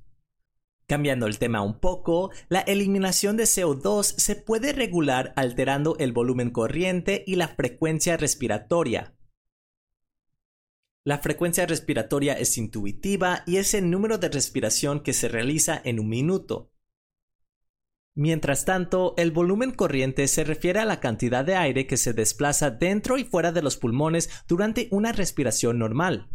Cambiando 0.87 1.27
el 1.27 1.39
tema 1.39 1.63
un 1.63 1.81
poco, 1.81 2.31
la 2.49 2.61
eliminación 2.61 3.39
de 3.39 3.45
CO2 3.45 4.03
se 4.03 4.37
puede 4.37 4.75
regular 4.75 5.33
alterando 5.35 5.97
el 5.99 6.13
volumen 6.13 6.51
corriente 6.51 7.25
y 7.27 7.37
la 7.37 7.49
frecuencia 7.49 8.19
respiratoria. 8.19 9.15
La 11.03 11.19
frecuencia 11.19 11.65
respiratoria 11.65 12.35
es 12.35 12.59
intuitiva 12.59 13.45
y 13.47 13.57
es 13.57 13.73
el 13.73 13.91
número 13.91 14.19
de 14.19 14.29
respiración 14.29 15.01
que 15.01 15.15
se 15.15 15.29
realiza 15.29 15.81
en 15.85 16.01
un 16.01 16.09
minuto. 16.09 16.71
Mientras 18.15 18.65
tanto, 18.65 19.15
el 19.17 19.33
volumen 19.33 19.71
corriente 19.73 20.29
se 20.29 20.45
refiere 20.45 20.81
a 20.81 20.85
la 20.85 21.01
cantidad 21.01 21.45
de 21.45 21.57
aire 21.57 21.87
que 21.87 21.97
se 21.97 22.13
desplaza 22.13 22.71
dentro 22.71 23.17
y 23.17 23.25
fuera 23.25 23.53
de 23.53 23.63
los 23.63 23.77
pulmones 23.77 24.31
durante 24.47 24.89
una 24.91 25.13
respiración 25.13 25.79
normal 25.79 26.29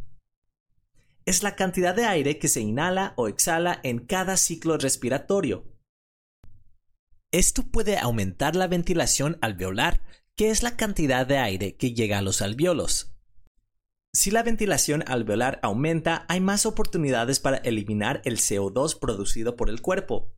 es 1.29 1.43
la 1.43 1.55
cantidad 1.55 1.93
de 1.93 2.05
aire 2.05 2.39
que 2.39 2.47
se 2.47 2.59
inhala 2.59 3.13
o 3.15 3.27
exhala 3.27 3.79
en 3.83 3.99
cada 3.99 4.35
ciclo 4.35 4.79
respiratorio. 4.79 5.63
Esto 7.31 7.61
puede 7.69 7.99
aumentar 7.99 8.55
la 8.55 8.65
ventilación 8.65 9.37
alveolar, 9.39 10.01
que 10.35 10.49
es 10.49 10.63
la 10.63 10.75
cantidad 10.75 11.27
de 11.27 11.37
aire 11.37 11.75
que 11.75 11.93
llega 11.93 12.17
a 12.17 12.23
los 12.23 12.41
alveolos. 12.41 13.15
Si 14.11 14.31
la 14.31 14.41
ventilación 14.41 15.03
alveolar 15.05 15.59
aumenta, 15.61 16.25
hay 16.29 16.39
más 16.39 16.65
oportunidades 16.65 17.39
para 17.39 17.57
eliminar 17.57 18.23
el 18.25 18.37
CO2 18.37 18.97
producido 18.97 19.55
por 19.55 19.69
el 19.69 19.83
cuerpo. 19.83 20.33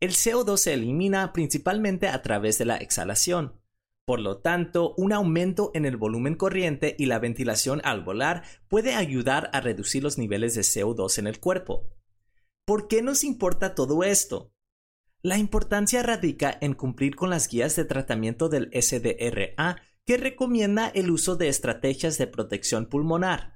El 0.00 0.12
CO2 0.12 0.56
se 0.56 0.72
elimina 0.72 1.34
principalmente 1.34 2.08
a 2.08 2.22
través 2.22 2.56
de 2.56 2.64
la 2.64 2.78
exhalación. 2.78 3.60
Por 4.04 4.20
lo 4.20 4.38
tanto, 4.38 4.94
un 4.98 5.12
aumento 5.12 5.70
en 5.74 5.86
el 5.86 5.96
volumen 5.96 6.34
corriente 6.34 6.94
y 6.98 7.06
la 7.06 7.18
ventilación 7.18 7.80
alveolar 7.84 8.42
puede 8.68 8.94
ayudar 8.94 9.48
a 9.54 9.60
reducir 9.60 10.02
los 10.02 10.18
niveles 10.18 10.54
de 10.54 10.60
CO2 10.60 11.18
en 11.18 11.26
el 11.26 11.40
cuerpo. 11.40 11.88
¿Por 12.66 12.86
qué 12.86 13.00
nos 13.00 13.24
importa 13.24 13.74
todo 13.74 14.04
esto? 14.04 14.52
La 15.22 15.38
importancia 15.38 16.02
radica 16.02 16.56
en 16.60 16.74
cumplir 16.74 17.16
con 17.16 17.30
las 17.30 17.48
guías 17.48 17.76
de 17.76 17.86
tratamiento 17.86 18.50
del 18.50 18.70
SDRA 18.72 19.80
que 20.04 20.18
recomienda 20.18 20.88
el 20.88 21.10
uso 21.10 21.36
de 21.36 21.48
estrategias 21.48 22.18
de 22.18 22.26
protección 22.26 22.86
pulmonar. 22.86 23.53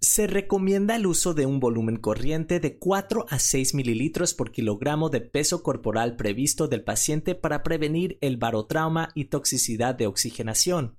Se 0.00 0.26
recomienda 0.26 0.94
el 0.96 1.06
uso 1.06 1.32
de 1.32 1.46
un 1.46 1.58
volumen 1.58 1.96
corriente 1.96 2.60
de 2.60 2.78
4 2.78 3.26
a 3.30 3.38
6 3.38 3.74
mililitros 3.74 4.34
por 4.34 4.52
kilogramo 4.52 5.08
de 5.08 5.22
peso 5.22 5.62
corporal 5.62 6.16
previsto 6.16 6.68
del 6.68 6.84
paciente 6.84 7.34
para 7.34 7.62
prevenir 7.62 8.18
el 8.20 8.36
barotrauma 8.36 9.08
y 9.14 9.26
toxicidad 9.26 9.94
de 9.94 10.06
oxigenación. 10.06 10.98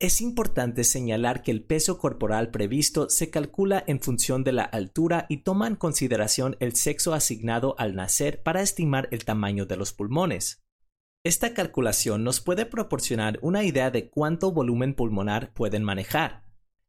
Es 0.00 0.20
importante 0.20 0.84
señalar 0.84 1.42
que 1.42 1.50
el 1.50 1.64
peso 1.64 1.98
corporal 1.98 2.50
previsto 2.50 3.08
se 3.08 3.30
calcula 3.30 3.84
en 3.86 4.00
función 4.00 4.42
de 4.42 4.52
la 4.52 4.64
altura 4.64 5.26
y 5.28 5.38
toma 5.38 5.68
en 5.68 5.76
consideración 5.76 6.56
el 6.60 6.74
sexo 6.74 7.14
asignado 7.14 7.74
al 7.78 7.94
nacer 7.94 8.42
para 8.42 8.62
estimar 8.62 9.08
el 9.12 9.24
tamaño 9.24 9.66
de 9.66 9.76
los 9.76 9.92
pulmones. 9.92 10.64
Esta 11.24 11.54
calculación 11.54 12.24
nos 12.24 12.40
puede 12.40 12.66
proporcionar 12.66 13.38
una 13.40 13.64
idea 13.64 13.90
de 13.90 14.10
cuánto 14.10 14.50
volumen 14.52 14.94
pulmonar 14.94 15.54
pueden 15.54 15.84
manejar. 15.84 16.43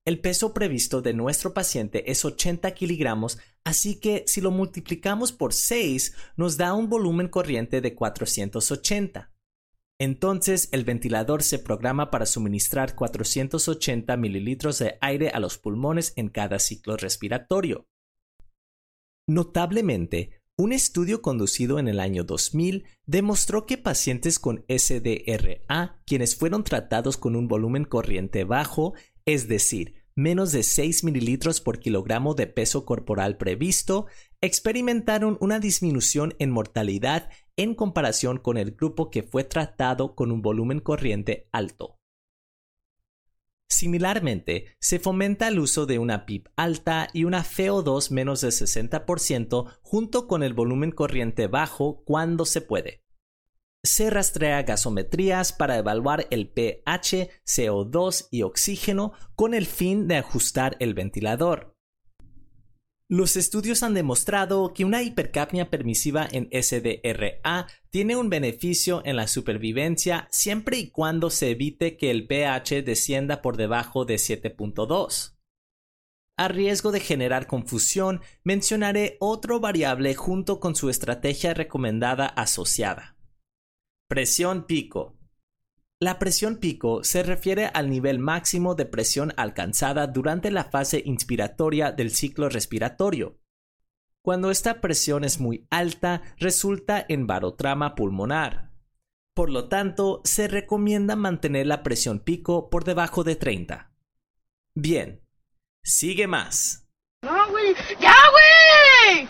El 0.05 0.19
peso 0.19 0.53
previsto 0.53 1.01
de 1.01 1.13
nuestro 1.13 1.55
paciente 1.55 2.11
es 2.11 2.23
80 2.23 2.71
kilogramos, 2.75 3.39
así 3.63 3.99
que 3.99 4.23
si 4.27 4.39
lo 4.39 4.51
multiplicamos 4.51 5.31
por 5.31 5.51
6 5.51 6.13
nos 6.37 6.57
da 6.57 6.75
un 6.75 6.89
volumen 6.89 7.27
corriente 7.27 7.81
de 7.81 7.95
480. 7.95 9.31
Entonces 9.97 10.69
el 10.71 10.83
ventilador 10.83 11.41
se 11.41 11.57
programa 11.57 12.11
para 12.11 12.27
suministrar 12.27 12.93
480 12.93 14.15
mililitros 14.15 14.77
de 14.77 14.99
aire 15.01 15.29
a 15.29 15.39
los 15.39 15.57
pulmones 15.57 16.13
en 16.17 16.29
cada 16.29 16.59
ciclo 16.59 16.97
respiratorio. 16.97 17.87
Notablemente, 19.25 20.43
un 20.57 20.71
estudio 20.71 21.21
conducido 21.23 21.79
en 21.79 21.87
el 21.87 21.99
año 21.99 22.23
2000 22.23 22.85
demostró 23.05 23.65
que 23.65 23.77
pacientes 23.77 24.37
con 24.37 24.63
SDRA, 24.69 26.01
quienes 26.05 26.35
fueron 26.35 26.63
tratados 26.63 27.17
con 27.17 27.35
un 27.35 27.47
volumen 27.47 27.85
corriente 27.85 28.43
bajo, 28.43 28.93
es 29.25 29.47
decir, 29.47 29.95
menos 30.15 30.51
de 30.51 30.63
6 30.63 31.03
mililitros 31.03 31.59
por 31.59 31.79
kilogramo 31.79 32.35
de 32.35 32.47
peso 32.47 32.85
corporal 32.85 33.37
previsto, 33.37 34.07
experimentaron 34.41 35.37
una 35.41 35.59
disminución 35.59 36.35
en 36.39 36.51
mortalidad 36.51 37.29
en 37.57 37.75
comparación 37.75 38.37
con 38.37 38.57
el 38.57 38.71
grupo 38.71 39.09
que 39.09 39.23
fue 39.23 39.43
tratado 39.43 40.15
con 40.15 40.31
un 40.31 40.41
volumen 40.41 40.79
corriente 40.79 41.49
alto. 41.51 41.99
Similarmente, 43.67 44.75
se 44.79 44.99
fomenta 44.99 45.47
el 45.47 45.59
uso 45.59 45.85
de 45.85 45.99
una 45.99 46.25
PIP 46.25 46.47
alta 46.55 47.07
y 47.11 47.23
una 47.23 47.43
CO2 47.43 48.11
menos 48.11 48.41
de 48.41 48.49
60% 48.49 49.79
junto 49.81 50.27
con 50.27 50.43
el 50.43 50.53
volumen 50.53 50.91
corriente 50.91 51.47
bajo 51.47 52.03
cuando 52.05 52.45
se 52.45 52.61
puede 52.61 53.04
se 53.85 54.09
rastrea 54.09 54.63
gasometrías 54.63 55.53
para 55.53 55.77
evaluar 55.77 56.27
el 56.31 56.49
pH, 56.49 57.29
CO2 57.45 58.27
y 58.31 58.41
oxígeno 58.41 59.13
con 59.35 59.53
el 59.53 59.65
fin 59.65 60.07
de 60.07 60.17
ajustar 60.17 60.75
el 60.79 60.93
ventilador. 60.93 61.75
Los 63.07 63.37
estudios 63.37 63.83
han 63.83 63.93
demostrado 63.93 64.73
que 64.73 64.83
una 64.83 65.03
hipercapnia 65.03 65.69
permisiva 65.69 66.27
en 66.31 66.49
SDRA 66.51 67.67
tiene 67.91 68.15
un 68.15 68.31
beneficio 68.31 69.03
en 69.05 69.15
la 69.15 69.27
supervivencia 69.27 70.27
siempre 70.31 70.77
y 70.79 70.89
cuando 70.89 71.29
se 71.29 71.51
evite 71.51 71.97
que 71.97 72.09
el 72.09 72.25
pH 72.25 72.81
descienda 72.81 73.43
por 73.43 73.57
debajo 73.57 74.05
de 74.05 74.15
7.2. 74.15 75.35
A 76.37 76.47
riesgo 76.47 76.91
de 76.91 76.99
generar 76.99 77.45
confusión, 77.45 78.21
mencionaré 78.43 79.17
otro 79.19 79.59
variable 79.59 80.15
junto 80.15 80.59
con 80.59 80.75
su 80.75 80.89
estrategia 80.89 81.53
recomendada 81.53 82.25
asociada. 82.25 83.14
Presión 84.07 84.67
pico. 84.67 85.17
La 85.99 86.19
presión 86.19 86.57
pico 86.57 87.03
se 87.03 87.23
refiere 87.23 87.65
al 87.65 87.89
nivel 87.89 88.19
máximo 88.19 88.75
de 88.75 88.85
presión 88.85 89.33
alcanzada 89.35 90.05
durante 90.05 90.51
la 90.51 90.65
fase 90.65 91.01
inspiratoria 91.03 91.91
del 91.91 92.11
ciclo 92.11 92.47
respiratorio. 92.47 93.39
Cuando 94.21 94.51
esta 94.51 94.79
presión 94.79 95.23
es 95.23 95.39
muy 95.39 95.65
alta, 95.71 96.21
resulta 96.37 97.03
en 97.09 97.25
barotrama 97.25 97.95
pulmonar. 97.95 98.73
Por 99.33 99.49
lo 99.49 99.69
tanto, 99.69 100.21
se 100.23 100.47
recomienda 100.47 101.15
mantener 101.15 101.65
la 101.65 101.81
presión 101.81 102.19
pico 102.19 102.69
por 102.69 102.83
debajo 102.83 103.23
de 103.23 103.35
30. 103.35 103.91
Bien, 104.75 105.23
sigue 105.83 106.27
más. 106.27 106.87
¡Ya, 107.23 108.13
güey! 108.29 109.27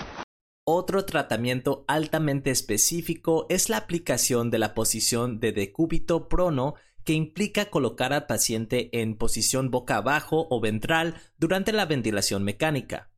Otro 0.68 1.06
tratamiento 1.06 1.86
altamente 1.88 2.50
específico 2.50 3.46
es 3.50 3.70
la 3.70 3.78
aplicación 3.78 4.50
de 4.50 4.58
la 4.58 4.74
posición 4.74 5.40
de 5.40 5.52
decúbito 5.52 6.28
prono 6.28 6.74
que 7.04 7.14
implica 7.14 7.70
colocar 7.70 8.14
al 8.14 8.26
paciente 8.26 8.90
en 9.00 9.16
posición 9.16 9.70
boca 9.70 9.98
abajo 9.98 10.48
o 10.50 10.60
ventral 10.60 11.22
durante 11.38 11.72
la 11.72 11.86
ventilación 11.86 12.44
mecánica. 12.44 13.12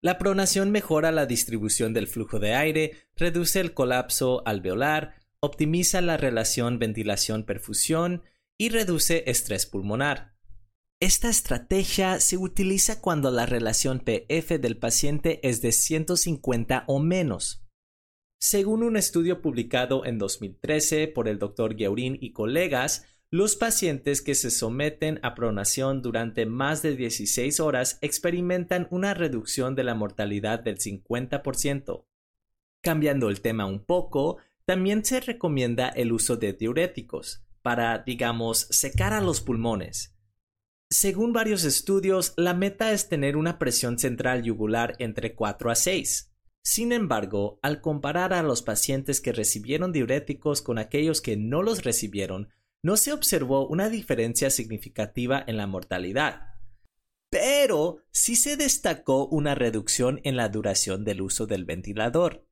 La 0.00 0.16
pronación 0.16 0.70
mejora 0.70 1.12
la 1.12 1.26
distribución 1.26 1.92
del 1.92 2.08
flujo 2.08 2.38
de 2.38 2.54
aire, 2.54 2.92
reduce 3.14 3.60
el 3.60 3.74
colapso 3.74 4.42
alveolar, 4.46 5.16
optimiza 5.40 6.00
la 6.00 6.16
relación 6.16 6.78
ventilación-perfusión 6.78 8.22
y 8.56 8.70
reduce 8.70 9.24
estrés 9.26 9.66
pulmonar. 9.66 10.33
Esta 11.04 11.28
estrategia 11.28 12.18
se 12.18 12.38
utiliza 12.38 13.02
cuando 13.02 13.30
la 13.30 13.44
relación 13.44 14.00
PF 14.00 14.58
del 14.58 14.78
paciente 14.78 15.38
es 15.46 15.60
de 15.60 15.70
150 15.70 16.84
o 16.86 16.98
menos. 16.98 17.62
Según 18.38 18.82
un 18.82 18.96
estudio 18.96 19.42
publicado 19.42 20.06
en 20.06 20.16
2013 20.16 21.08
por 21.08 21.28
el 21.28 21.38
Dr. 21.38 21.76
Gueurin 21.76 22.16
y 22.22 22.32
colegas, 22.32 23.06
los 23.28 23.54
pacientes 23.54 24.22
que 24.22 24.34
se 24.34 24.50
someten 24.50 25.20
a 25.22 25.34
pronación 25.34 26.00
durante 26.00 26.46
más 26.46 26.80
de 26.80 26.96
16 26.96 27.60
horas 27.60 27.98
experimentan 28.00 28.88
una 28.90 29.12
reducción 29.12 29.74
de 29.74 29.84
la 29.84 29.94
mortalidad 29.94 30.60
del 30.60 30.78
50%. 30.78 32.06
Cambiando 32.80 33.28
el 33.28 33.42
tema 33.42 33.66
un 33.66 33.84
poco, 33.84 34.38
también 34.64 35.04
se 35.04 35.20
recomienda 35.20 35.90
el 35.90 36.12
uso 36.12 36.38
de 36.38 36.54
diuréticos 36.54 37.44
para, 37.60 37.98
digamos, 37.98 38.60
secar 38.70 39.12
a 39.12 39.20
los 39.20 39.42
pulmones. 39.42 40.13
Según 40.94 41.32
varios 41.32 41.64
estudios, 41.64 42.34
la 42.36 42.54
meta 42.54 42.92
es 42.92 43.08
tener 43.08 43.36
una 43.36 43.58
presión 43.58 43.98
central 43.98 44.44
yugular 44.44 44.94
entre 45.00 45.34
4 45.34 45.72
a 45.72 45.74
6. 45.74 46.30
Sin 46.62 46.92
embargo, 46.92 47.58
al 47.62 47.80
comparar 47.80 48.32
a 48.32 48.44
los 48.44 48.62
pacientes 48.62 49.20
que 49.20 49.32
recibieron 49.32 49.90
diuréticos 49.90 50.62
con 50.62 50.78
aquellos 50.78 51.20
que 51.20 51.36
no 51.36 51.64
los 51.64 51.82
recibieron, 51.82 52.50
no 52.80 52.96
se 52.96 53.12
observó 53.12 53.66
una 53.66 53.90
diferencia 53.90 54.50
significativa 54.50 55.42
en 55.44 55.56
la 55.56 55.66
mortalidad. 55.66 56.54
Pero 57.28 57.98
sí 58.12 58.36
se 58.36 58.56
destacó 58.56 59.26
una 59.26 59.56
reducción 59.56 60.20
en 60.22 60.36
la 60.36 60.48
duración 60.48 61.02
del 61.02 61.22
uso 61.22 61.48
del 61.48 61.64
ventilador. 61.64 62.46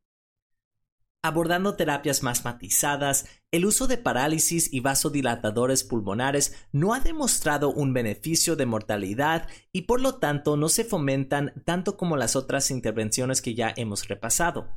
Abordando 1.25 1.77
terapias 1.77 2.25
más 2.25 2.45
matizadas, 2.45 3.27
el 3.53 3.65
uso 3.65 3.87
de 3.87 3.97
parálisis 3.97 4.73
y 4.73 4.81
vasodilatadores 4.81 5.85
pulmonares 5.85 6.53
no 6.73 6.95
ha 6.95 7.01
demostrado 7.01 7.73
un 7.73 7.93
beneficio 7.93 8.57
de 8.57 8.67
mortalidad 8.67 9.49
y 9.71 9.83
por 9.83 10.01
lo 10.01 10.17
tanto 10.17 10.57
no 10.57 10.69
se 10.69 10.83
fomentan 10.83 11.53
tanto 11.65 11.97
como 11.97 12.17
las 12.17 12.35
otras 12.35 12.73
intervenciones 12.73 13.41
que 13.41 13.55
ya 13.55 13.73
hemos 13.77 14.09
repasado. 14.09 14.69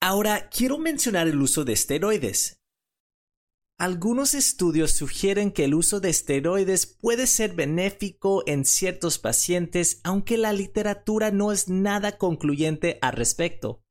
Ahora 0.00 0.48
quiero 0.50 0.78
mencionar 0.78 1.26
el 1.26 1.40
uso 1.40 1.64
de 1.64 1.72
esteroides. 1.72 2.60
Algunos 3.76 4.34
estudios 4.34 4.92
sugieren 4.92 5.50
que 5.50 5.64
el 5.64 5.74
uso 5.74 5.98
de 5.98 6.10
esteroides 6.10 6.86
puede 6.86 7.26
ser 7.26 7.54
benéfico 7.54 8.44
en 8.46 8.64
ciertos 8.64 9.18
pacientes, 9.18 10.00
aunque 10.04 10.38
la 10.38 10.52
literatura 10.52 11.32
no 11.32 11.50
es 11.50 11.66
nada 11.66 12.18
concluyente 12.18 13.00
al 13.02 13.14
respecto. 13.14 13.82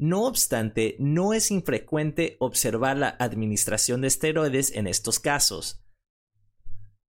No 0.00 0.24
obstante, 0.24 0.96
no 0.98 1.34
es 1.34 1.50
infrecuente 1.50 2.38
observar 2.40 2.96
la 2.96 3.10
administración 3.10 4.00
de 4.00 4.08
esteroides 4.08 4.72
en 4.74 4.86
estos 4.86 5.18
casos. 5.18 5.84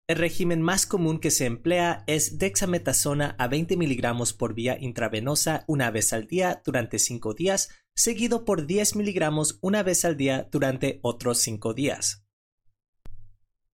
El 0.10 0.18
régimen 0.18 0.62
más 0.62 0.86
común 0.86 1.22
que 1.22 1.32
se 1.32 1.46
emplea 1.46 2.04
es 2.06 2.38
dexametasona 2.38 3.38
a 3.40 3.48
20 3.48 3.78
miligramos 3.78 4.34
por 4.34 4.54
vía 4.54 4.78
intravenosa 4.78 5.64
una 5.68 5.90
vez 5.90 6.12
al 6.12 6.28
día 6.28 6.62
durante 6.66 7.00
5 7.00 7.34
días, 7.34 7.70
seguido 7.96 8.44
por 8.44 8.68
10 8.68 8.98
miligramos 8.98 9.58
una 9.62 9.84
vez 9.84 10.04
al 10.04 10.18
día 10.18 10.50
durante 10.52 11.00
otros 11.02 11.38
5 11.38 11.74
días. 11.74 12.26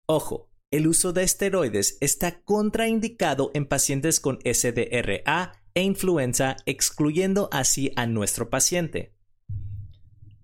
Ojo, 0.07 0.51
el 0.73 0.89
uso 0.89 1.13
de 1.13 1.23
esteroides 1.23 1.99
está 2.01 2.43
contraindicado 2.43 3.53
en 3.55 3.67
pacientes 3.67 4.19
con 4.19 4.41
SDRA 4.45 5.64
e 5.75 5.83
influenza, 5.83 6.57
excluyendo 6.67 7.49
así 7.53 7.93
a 7.97 8.07
nuestro 8.07 8.49
paciente. 8.49 9.15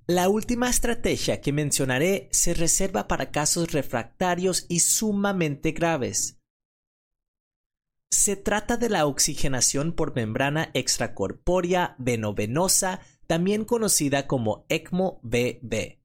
La 0.07 0.29
última 0.29 0.69
estrategia 0.69 1.41
que 1.41 1.53
mencionaré 1.53 2.29
se 2.33 2.53
reserva 2.53 3.07
para 3.07 3.31
casos 3.31 3.71
refractarios 3.71 4.67
y 4.69 4.81
sumamente 4.81 5.71
graves. 5.71 6.41
Se 8.11 8.35
trata 8.35 8.77
de 8.77 8.89
la 8.89 9.07
oxigenación 9.07 9.93
por 9.93 10.17
membrana 10.17 10.71
extracorpórea 10.75 11.95
venovenosa, 11.99 13.01
también 13.29 13.65
conocida 13.65 14.27
como 14.27 14.67
ECMO-BB. 14.69 16.01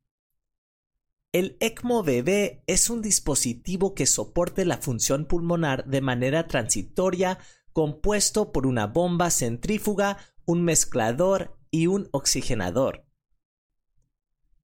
El 1.32 1.58
ECMO-BB 1.60 2.62
es 2.68 2.92
un 2.92 3.02
dispositivo 3.02 3.96
que 3.96 4.06
soporte 4.06 4.66
la 4.66 4.78
función 4.78 5.26
pulmonar 5.26 5.84
de 5.86 6.02
manera 6.02 6.46
transitoria 6.46 7.40
compuesto 7.76 8.54
por 8.54 8.66
una 8.68 8.88
bomba 8.88 9.30
centrífuga, 9.30 10.18
un 10.46 10.64
mezclador 10.64 11.60
y 11.72 11.88
un 11.88 12.08
oxigenador. 12.14 13.06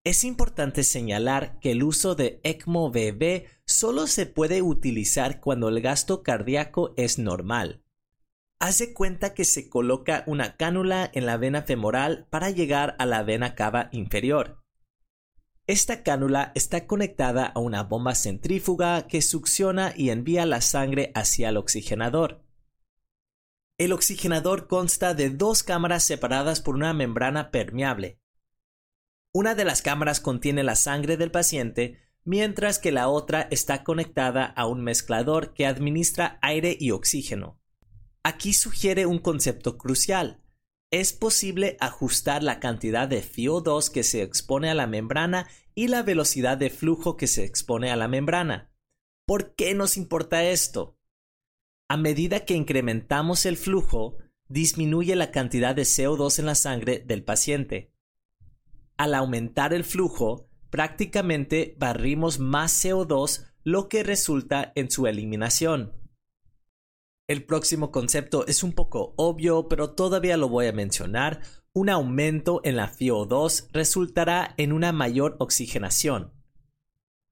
Es 0.06 0.24
importante 0.24 0.86
señalar 0.86 1.60
que 1.60 1.72
el 1.72 1.84
uso 1.84 2.16
de 2.16 2.40
ECMO 2.46 2.90
BB 2.90 3.48
solo 3.66 4.08
se 4.08 4.28
puede 4.28 4.62
utilizar 4.62 5.42
cuando 5.42 5.68
el 5.68 5.82
gasto 5.82 6.24
cardíaco 6.24 6.94
es 6.96 7.20
normal. 7.20 7.84
Hace 8.60 8.94
cuenta 8.94 9.34
que 9.34 9.44
se 9.44 9.70
coloca 9.70 10.24
una 10.26 10.56
cánula 10.56 11.12
en 11.14 11.26
la 11.26 11.36
vena 11.36 11.64
femoral 11.64 12.28
para 12.30 12.50
llegar 12.50 12.96
a 12.98 13.06
la 13.06 13.24
vena 13.24 13.56
cava 13.56 13.90
inferior. 13.92 14.64
Esta 15.68 16.02
cánula 16.02 16.54
está 16.56 16.88
conectada 16.88 17.46
a 17.46 17.60
una 17.60 17.84
bomba 17.84 18.16
centrífuga 18.16 19.06
que 19.08 19.22
succiona 19.22 19.94
y 19.98 20.12
envía 20.12 20.46
la 20.46 20.62
sangre 20.62 21.12
hacia 21.14 21.50
el 21.50 21.58
oxigenador. 21.58 22.46
El 23.82 23.94
oxigenador 23.94 24.68
consta 24.68 25.16
de 25.16 25.32
dos 25.32 25.64
cámaras 25.64 26.04
separadas 26.04 26.62
por 26.62 26.76
una 26.76 26.94
membrana 26.94 27.50
permeable, 27.50 28.22
una 29.34 29.56
de 29.56 29.66
las 29.66 29.82
cámaras 29.82 30.20
contiene 30.20 30.62
la 30.62 30.76
sangre 30.76 31.18
del 31.18 31.32
paciente, 31.32 31.98
mientras 32.24 32.78
que 32.78 32.92
la 32.92 33.08
otra 33.08 33.48
está 33.50 33.84
conectada 33.84 34.46
a 34.46 34.68
un 34.68 34.84
mezclador 34.84 35.56
que 35.56 35.66
administra 35.66 36.38
aire 36.44 36.78
y 36.80 36.92
oxígeno. 36.92 37.60
Aquí 38.24 38.54
sugiere 38.54 39.08
un 39.08 39.18
concepto 39.18 39.80
crucial. 39.80 40.44
Es 40.92 41.14
posible 41.14 41.78
ajustar 41.80 42.44
la 42.44 42.60
cantidad 42.60 43.08
de 43.08 43.24
FiO2 43.24 43.90
que 43.90 44.04
se 44.04 44.22
expone 44.22 44.70
a 44.70 44.76
la 44.76 44.86
membrana 44.86 45.48
y 45.74 45.88
la 45.88 46.04
velocidad 46.04 46.56
de 46.56 46.70
flujo 46.70 47.18
que 47.18 47.26
se 47.26 47.46
expone 47.46 47.90
a 47.90 47.96
la 47.96 48.08
membrana. 48.08 48.70
¿Por 49.26 49.56
qué 49.56 49.74
nos 49.74 49.98
importa 49.98 50.44
esto? 50.44 51.00
A 51.92 51.98
medida 51.98 52.46
que 52.46 52.54
incrementamos 52.54 53.46
el 53.46 53.58
flujo, 53.58 54.16
disminuye 54.48 55.14
la 55.18 55.30
cantidad 55.30 55.76
de 55.76 55.82
CO2 55.82 56.40
en 56.40 56.46
la 56.46 56.56
sangre 56.56 57.04
del 57.06 57.26
paciente 57.26 57.92
al 58.96 59.14
aumentar 59.14 59.74
el 59.74 59.84
flujo, 59.84 60.48
prácticamente 60.70 61.76
barrimos 61.78 62.40
más 62.40 62.72
CO2, 62.86 63.46
lo 63.66 63.90
que 63.90 64.04
resulta 64.04 64.72
en 64.76 64.90
su 64.90 65.06
eliminación. 65.06 65.92
El 67.28 67.44
próximo 67.44 67.92
concepto 67.92 68.48
es 68.48 68.64
un 68.64 68.72
poco 68.72 69.14
obvio, 69.18 69.68
pero 69.68 69.94
todavía 69.94 70.38
lo 70.38 70.48
voy 70.48 70.68
a 70.68 70.72
mencionar. 70.72 71.42
Un 71.74 71.90
aumento 71.90 72.62
en 72.64 72.78
la 72.78 72.90
FiO2 72.90 73.68
resultará 73.74 74.54
en 74.56 74.72
una 74.72 74.94
mayor 74.94 75.36
oxigenación. 75.40 76.32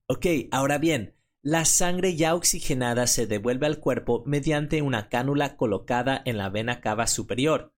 Ok, 0.07 0.25
ahora 0.51 0.79
bien, 0.79 1.18
la 1.41 1.63
sangre 1.63 2.15
ya 2.17 2.35
oxigenada 2.35 3.07
se 3.07 3.25
devuelve 3.25 3.65
al 3.65 3.79
cuerpo 3.79 4.23
mediante 4.25 4.81
una 4.81 5.07
cánula 5.07 5.55
colocada 5.55 6.21
en 6.25 6.37
la 6.37 6.49
vena 6.49 6.81
cava 6.81 7.07
superior. 7.07 7.73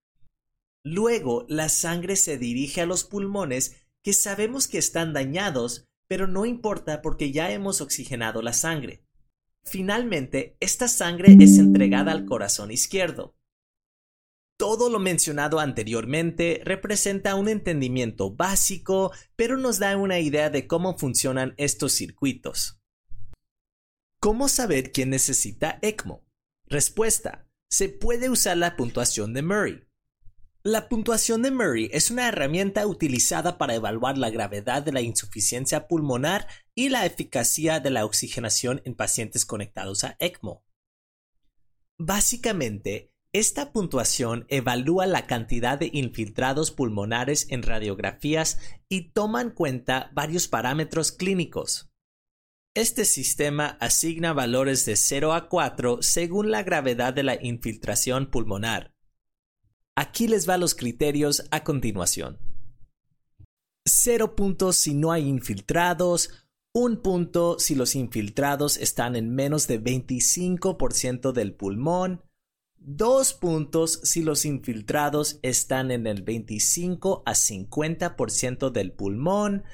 Luego, 0.82 1.46
la 1.48 1.68
sangre 1.68 2.16
se 2.16 2.38
dirige 2.38 2.80
a 2.80 2.86
los 2.86 3.04
pulmones 3.04 3.76
que 4.02 4.12
sabemos 4.12 4.66
que 4.66 4.78
están 4.78 5.12
dañados, 5.12 5.86
pero 6.08 6.26
no 6.26 6.44
importa 6.44 7.02
porque 7.02 7.30
ya 7.30 7.52
hemos 7.52 7.80
oxigenado 7.80 8.42
la 8.42 8.52
sangre. 8.52 9.04
Finalmente, 9.62 10.56
esta 10.58 10.88
sangre 10.88 11.36
es 11.38 11.56
entregada 11.58 12.10
al 12.10 12.24
corazón 12.24 12.72
izquierdo. 12.72 13.36
Todo 14.58 14.90
lo 14.90 14.98
mencionado 14.98 15.60
anteriormente 15.60 16.60
representa 16.64 17.36
un 17.36 17.48
entendimiento 17.48 18.34
básico, 18.34 19.12
pero 19.36 19.56
nos 19.56 19.78
da 19.78 19.96
una 19.96 20.18
idea 20.18 20.50
de 20.50 20.66
cómo 20.66 20.98
funcionan 20.98 21.54
estos 21.58 21.92
circuitos. 21.92 22.81
¿Cómo 24.22 24.46
saber 24.46 24.92
quién 24.92 25.10
necesita 25.10 25.80
ECMO? 25.82 26.24
Respuesta. 26.66 27.48
Se 27.68 27.88
puede 27.88 28.30
usar 28.30 28.56
la 28.56 28.76
puntuación 28.76 29.34
de 29.34 29.42
Murray. 29.42 29.84
La 30.62 30.88
puntuación 30.88 31.42
de 31.42 31.50
Murray 31.50 31.90
es 31.92 32.08
una 32.12 32.28
herramienta 32.28 32.86
utilizada 32.86 33.58
para 33.58 33.74
evaluar 33.74 34.18
la 34.18 34.30
gravedad 34.30 34.84
de 34.84 34.92
la 34.92 35.00
insuficiencia 35.00 35.88
pulmonar 35.88 36.46
y 36.76 36.88
la 36.90 37.04
eficacia 37.04 37.80
de 37.80 37.90
la 37.90 38.04
oxigenación 38.04 38.80
en 38.84 38.94
pacientes 38.94 39.44
conectados 39.44 40.04
a 40.04 40.14
ECMO. 40.20 40.64
Básicamente, 41.98 43.12
esta 43.32 43.72
puntuación 43.72 44.46
evalúa 44.46 45.06
la 45.06 45.26
cantidad 45.26 45.80
de 45.80 45.90
infiltrados 45.92 46.70
pulmonares 46.70 47.48
en 47.50 47.64
radiografías 47.64 48.60
y 48.88 49.10
toma 49.10 49.40
en 49.40 49.50
cuenta 49.50 50.12
varios 50.14 50.46
parámetros 50.46 51.10
clínicos. 51.10 51.91
Este 52.74 53.04
sistema 53.04 53.76
asigna 53.80 54.32
valores 54.32 54.86
de 54.86 54.96
0 54.96 55.34
a 55.34 55.50
4 55.50 55.98
según 56.00 56.50
la 56.50 56.62
gravedad 56.62 57.12
de 57.12 57.22
la 57.22 57.36
infiltración 57.44 58.30
pulmonar. 58.30 58.94
Aquí 59.94 60.26
les 60.26 60.48
va 60.48 60.56
los 60.56 60.74
criterios 60.74 61.44
a 61.50 61.64
continuación. 61.64 62.38
Cero 63.84 64.34
puntos 64.34 64.76
si 64.76 64.94
no 64.94 65.12
hay 65.12 65.28
infiltrados, 65.28 66.46
un 66.72 67.02
punto 67.02 67.58
si 67.58 67.74
los 67.74 67.94
infiltrados 67.94 68.78
están 68.78 69.16
en 69.16 69.34
menos 69.34 69.66
de 69.66 69.78
25% 69.78 71.32
del 71.32 71.52
pulmón, 71.54 72.22
dos 72.78 73.34
puntos 73.34 74.00
si 74.02 74.22
los 74.22 74.46
infiltrados 74.46 75.40
están 75.42 75.90
en 75.90 76.06
el 76.06 76.22
25 76.22 77.22
a 77.26 77.32
50% 77.32 78.70
del 78.70 78.92
pulmón, 78.92 79.64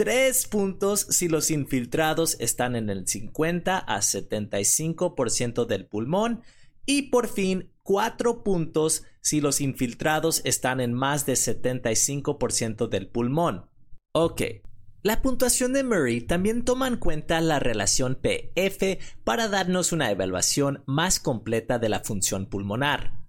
tres 0.00 0.46
puntos 0.46 1.06
si 1.10 1.28
los 1.28 1.50
infiltrados 1.50 2.38
están 2.40 2.74
en 2.74 2.88
el 2.88 3.06
50 3.06 3.76
a 3.76 3.98
75% 3.98 5.66
del 5.66 5.84
pulmón 5.84 6.40
y 6.86 7.10
por 7.10 7.28
fin 7.28 7.70
cuatro 7.82 8.42
puntos 8.42 9.04
si 9.20 9.42
los 9.42 9.60
infiltrados 9.60 10.40
están 10.46 10.80
en 10.80 10.94
más 10.94 11.26
de 11.26 11.34
75% 11.34 12.88
del 12.88 13.08
pulmón. 13.08 13.66
Ok, 14.12 14.40
la 15.02 15.20
puntuación 15.20 15.74
de 15.74 15.84
Murray 15.84 16.22
también 16.22 16.64
toma 16.64 16.88
en 16.88 16.96
cuenta 16.96 17.38
la 17.42 17.58
relación 17.58 18.14
PF 18.14 19.00
para 19.22 19.48
darnos 19.48 19.92
una 19.92 20.10
evaluación 20.10 20.82
más 20.86 21.20
completa 21.20 21.78
de 21.78 21.90
la 21.90 22.00
función 22.00 22.46
pulmonar. 22.46 23.20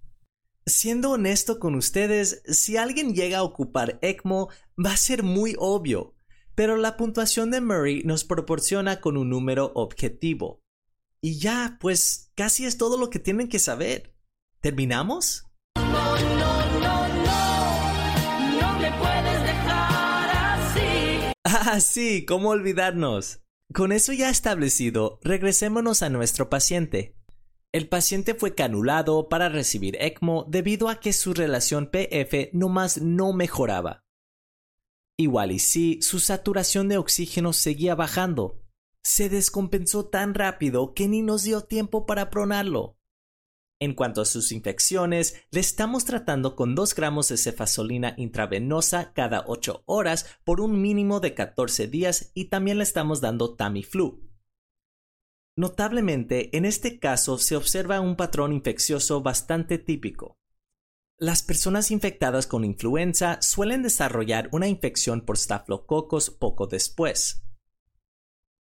Siendo 0.66 1.12
honesto 1.12 1.60
con 1.60 1.76
ustedes, 1.76 2.44
si 2.46 2.78
alguien 2.78 3.14
llega 3.14 3.40
a 3.40 3.44
ocupar 3.44 4.00
ECMO 4.02 4.48
va 4.78 4.94
a 4.94 4.98
ser 4.98 5.24
muy 5.24 5.58
obvio, 5.60 6.16
pero 6.62 6.78
la 6.78 6.96
puntuación 6.96 7.50
de 7.50 7.60
Murray 7.60 8.04
nos 8.04 8.24
proporciona 8.24 9.02
con 9.02 9.18
un 9.18 9.32
número 9.32 9.72
objetivo. 9.74 10.62
Y 11.20 11.40
ya, 11.40 11.80
pues 11.82 12.32
casi 12.36 12.68
es 12.68 12.78
todo 12.78 13.00
lo 13.00 13.10
que 13.10 13.18
tienen 13.18 13.48
que 13.50 13.58
saber. 13.58 14.14
¿Terminamos? 14.60 15.48
Ah, 21.44 21.80
sí, 21.80 22.26
¿cómo 22.28 22.50
olvidarnos? 22.50 23.42
Con 23.74 23.92
eso 23.92 24.14
ya 24.14 24.30
establecido, 24.30 25.20
regresémonos 25.24 26.04
a 26.04 26.10
nuestro 26.10 26.52
paciente. 26.52 27.16
El 27.72 27.90
paciente 27.90 28.36
fue 28.36 28.54
canulado 28.54 29.30
para 29.30 29.50
recibir 29.50 29.98
ECMO 30.00 30.46
debido 30.48 30.90
a 30.90 31.00
que 31.00 31.12
su 31.12 31.34
relación 31.34 31.90
PF 31.90 32.52
nomás 32.54 33.02
no 33.02 33.34
mejoraba. 33.34 34.04
Igual 35.22 35.52
y 35.52 35.60
sí, 35.60 36.02
su 36.02 36.18
saturación 36.18 36.90
de 36.90 36.98
oxígeno 36.98 37.54
seguía 37.54 37.94
bajando. 37.94 38.60
Se 39.04 39.30
descompensó 39.30 40.08
tan 40.08 40.34
rápido 40.34 40.96
que 40.96 41.08
ni 41.08 41.22
nos 41.22 41.44
dio 41.44 41.62
tiempo 41.62 42.08
para 42.08 42.32
pronarlo. 42.32 42.98
En 43.80 43.94
cuanto 43.94 44.22
a 44.22 44.26
sus 44.26 44.52
infecciones, 44.52 45.36
le 45.52 45.60
estamos 45.60 46.06
tratando 46.06 46.56
con 46.56 46.74
2 46.74 46.96
gramos 46.96 47.28
de 47.28 47.38
cefazolina 47.38 48.16
intravenosa 48.18 49.14
cada 49.14 49.44
8 49.46 49.84
horas 49.86 50.26
por 50.44 50.60
un 50.60 50.82
mínimo 50.82 51.20
de 51.20 51.36
14 51.36 51.86
días 51.86 52.32
y 52.34 52.46
también 52.46 52.80
le 52.80 52.84
estamos 52.84 53.22
dando 53.22 53.56
Tamiflu. 53.56 54.28
Notablemente, 55.56 56.58
en 56.58 56.66
este 56.66 56.98
caso 56.98 57.38
se 57.38 57.56
observa 57.56 58.02
un 58.02 58.16
patrón 58.16 58.54
infeccioso 58.54 59.22
bastante 59.22 59.78
típico. 59.78 60.41
Las 61.22 61.44
personas 61.44 61.92
infectadas 61.92 62.48
con 62.48 62.66
influenza 62.66 63.42
suelen 63.42 63.84
desarrollar 63.84 64.50
una 64.52 64.68
infección 64.68 65.22
por 65.22 65.38
staflococos 65.38 66.32
poco 66.32 66.68
después 66.68 67.42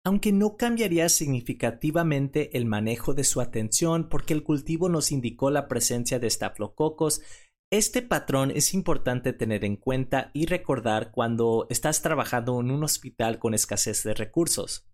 aunque 0.03 0.31
no 0.31 0.57
cambiaría 0.57 1.09
significativamente 1.09 2.57
el 2.57 2.65
manejo 2.65 3.13
de 3.13 3.23
su 3.23 3.39
atención 3.39 4.09
porque 4.09 4.33
el 4.33 4.43
cultivo 4.43 4.89
nos 4.89 5.11
indicó 5.11 5.51
la 5.51 5.67
presencia 5.67 6.19
de 6.19 6.27
estaflococos, 6.27 7.21
este 7.69 8.01
patrón 8.01 8.51
es 8.51 8.73
importante 8.73 9.31
tener 9.31 9.63
en 9.63 9.75
cuenta 9.75 10.31
y 10.33 10.47
recordar 10.47 11.11
cuando 11.11 11.67
estás 11.69 12.01
trabajando 12.01 12.59
en 12.59 12.71
un 12.71 12.83
hospital 12.83 13.39
con 13.39 13.53
escasez 13.53 14.03
de 14.03 14.13
recursos. 14.13 14.87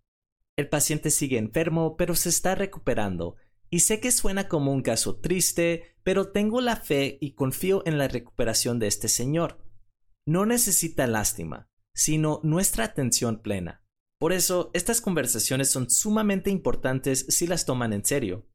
El 0.58 0.68
paciente 0.70 1.10
sigue 1.10 1.38
enfermo, 1.38 1.96
pero 1.98 2.14
se 2.14 2.30
está 2.30 2.56
recuperando, 2.56 3.36
y 3.70 3.82
sé 3.82 4.00
que 4.00 4.12
suena 4.12 4.48
como 4.48 4.72
un 4.72 4.82
caso 4.82 5.18
triste, 5.18 5.96
pero 6.04 6.32
tengo 6.32 6.62
la 6.62 6.78
fe 6.78 7.18
y 7.22 7.34
confío 7.34 7.84
en 7.86 7.98
la 7.98 8.08
recuperación 8.08 8.80
de 8.80 8.88
este 8.88 9.08
señor. 9.08 9.64
No 10.26 10.46
necesita 10.46 11.08
lástima, 11.08 11.70
sino 11.94 12.40
nuestra 12.44 12.86
atención 12.86 13.42
plena. 13.42 13.84
Por 14.20 14.34
eso, 14.34 14.72
estas 14.74 15.02
conversaciones 15.02 15.70
son 15.70 15.90
sumamente 15.90 16.50
importantes 16.50 17.26
si 17.30 17.46
las 17.46 17.66
toman 17.66 17.94
en 17.94 18.04
serio. 18.04 18.48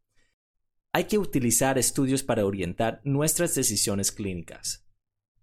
Hay 0.92 1.04
que 1.04 1.18
utilizar 1.18 1.78
estudios 1.78 2.22
para 2.22 2.44
orientar 2.44 3.00
nuestras 3.04 3.54
decisiones 3.54 4.12
clínicas. 4.12 4.86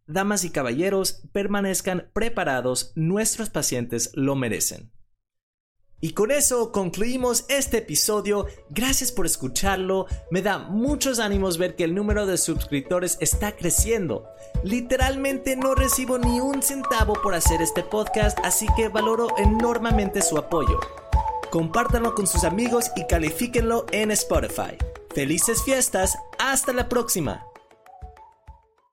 Damas 0.05 0.43
y 0.43 0.49
caballeros, 0.49 1.23
permanezcan 1.31 2.09
preparados, 2.13 2.91
nuestros 2.95 3.49
pacientes 3.49 4.11
lo 4.13 4.35
merecen. 4.35 4.91
Y 6.01 6.13
con 6.13 6.31
eso 6.31 6.71
concluimos 6.71 7.45
este 7.49 7.79
episodio. 7.79 8.47
Gracias 8.69 9.11
por 9.11 9.25
escucharlo. 9.25 10.05
Me 10.31 10.41
da 10.41 10.57
muchos 10.57 11.19
ánimos 11.19 11.57
ver 11.57 11.75
que 11.75 11.83
el 11.83 11.93
número 11.93 12.25
de 12.25 12.37
suscriptores 12.37 13.17
está 13.19 13.55
creciendo. 13.55 14.25
Literalmente 14.63 15.55
no 15.55 15.75
recibo 15.75 16.17
ni 16.17 16.39
un 16.39 16.61
centavo 16.61 17.13
por 17.21 17.35
hacer 17.35 17.61
este 17.61 17.83
podcast, 17.83 18.37
así 18.43 18.65
que 18.77 18.87
valoro 18.87 19.27
enormemente 19.37 20.21
su 20.21 20.37
apoyo. 20.37 20.79
Compártanlo 21.51 22.15
con 22.15 22.27
sus 22.27 22.43
amigos 22.43 22.91
y 22.95 23.05
califíquenlo 23.05 23.85
en 23.91 24.11
Spotify. 24.11 24.77
Felices 25.13 25.63
fiestas, 25.63 26.17
hasta 26.37 26.71
la 26.71 26.87
próxima. 26.87 27.48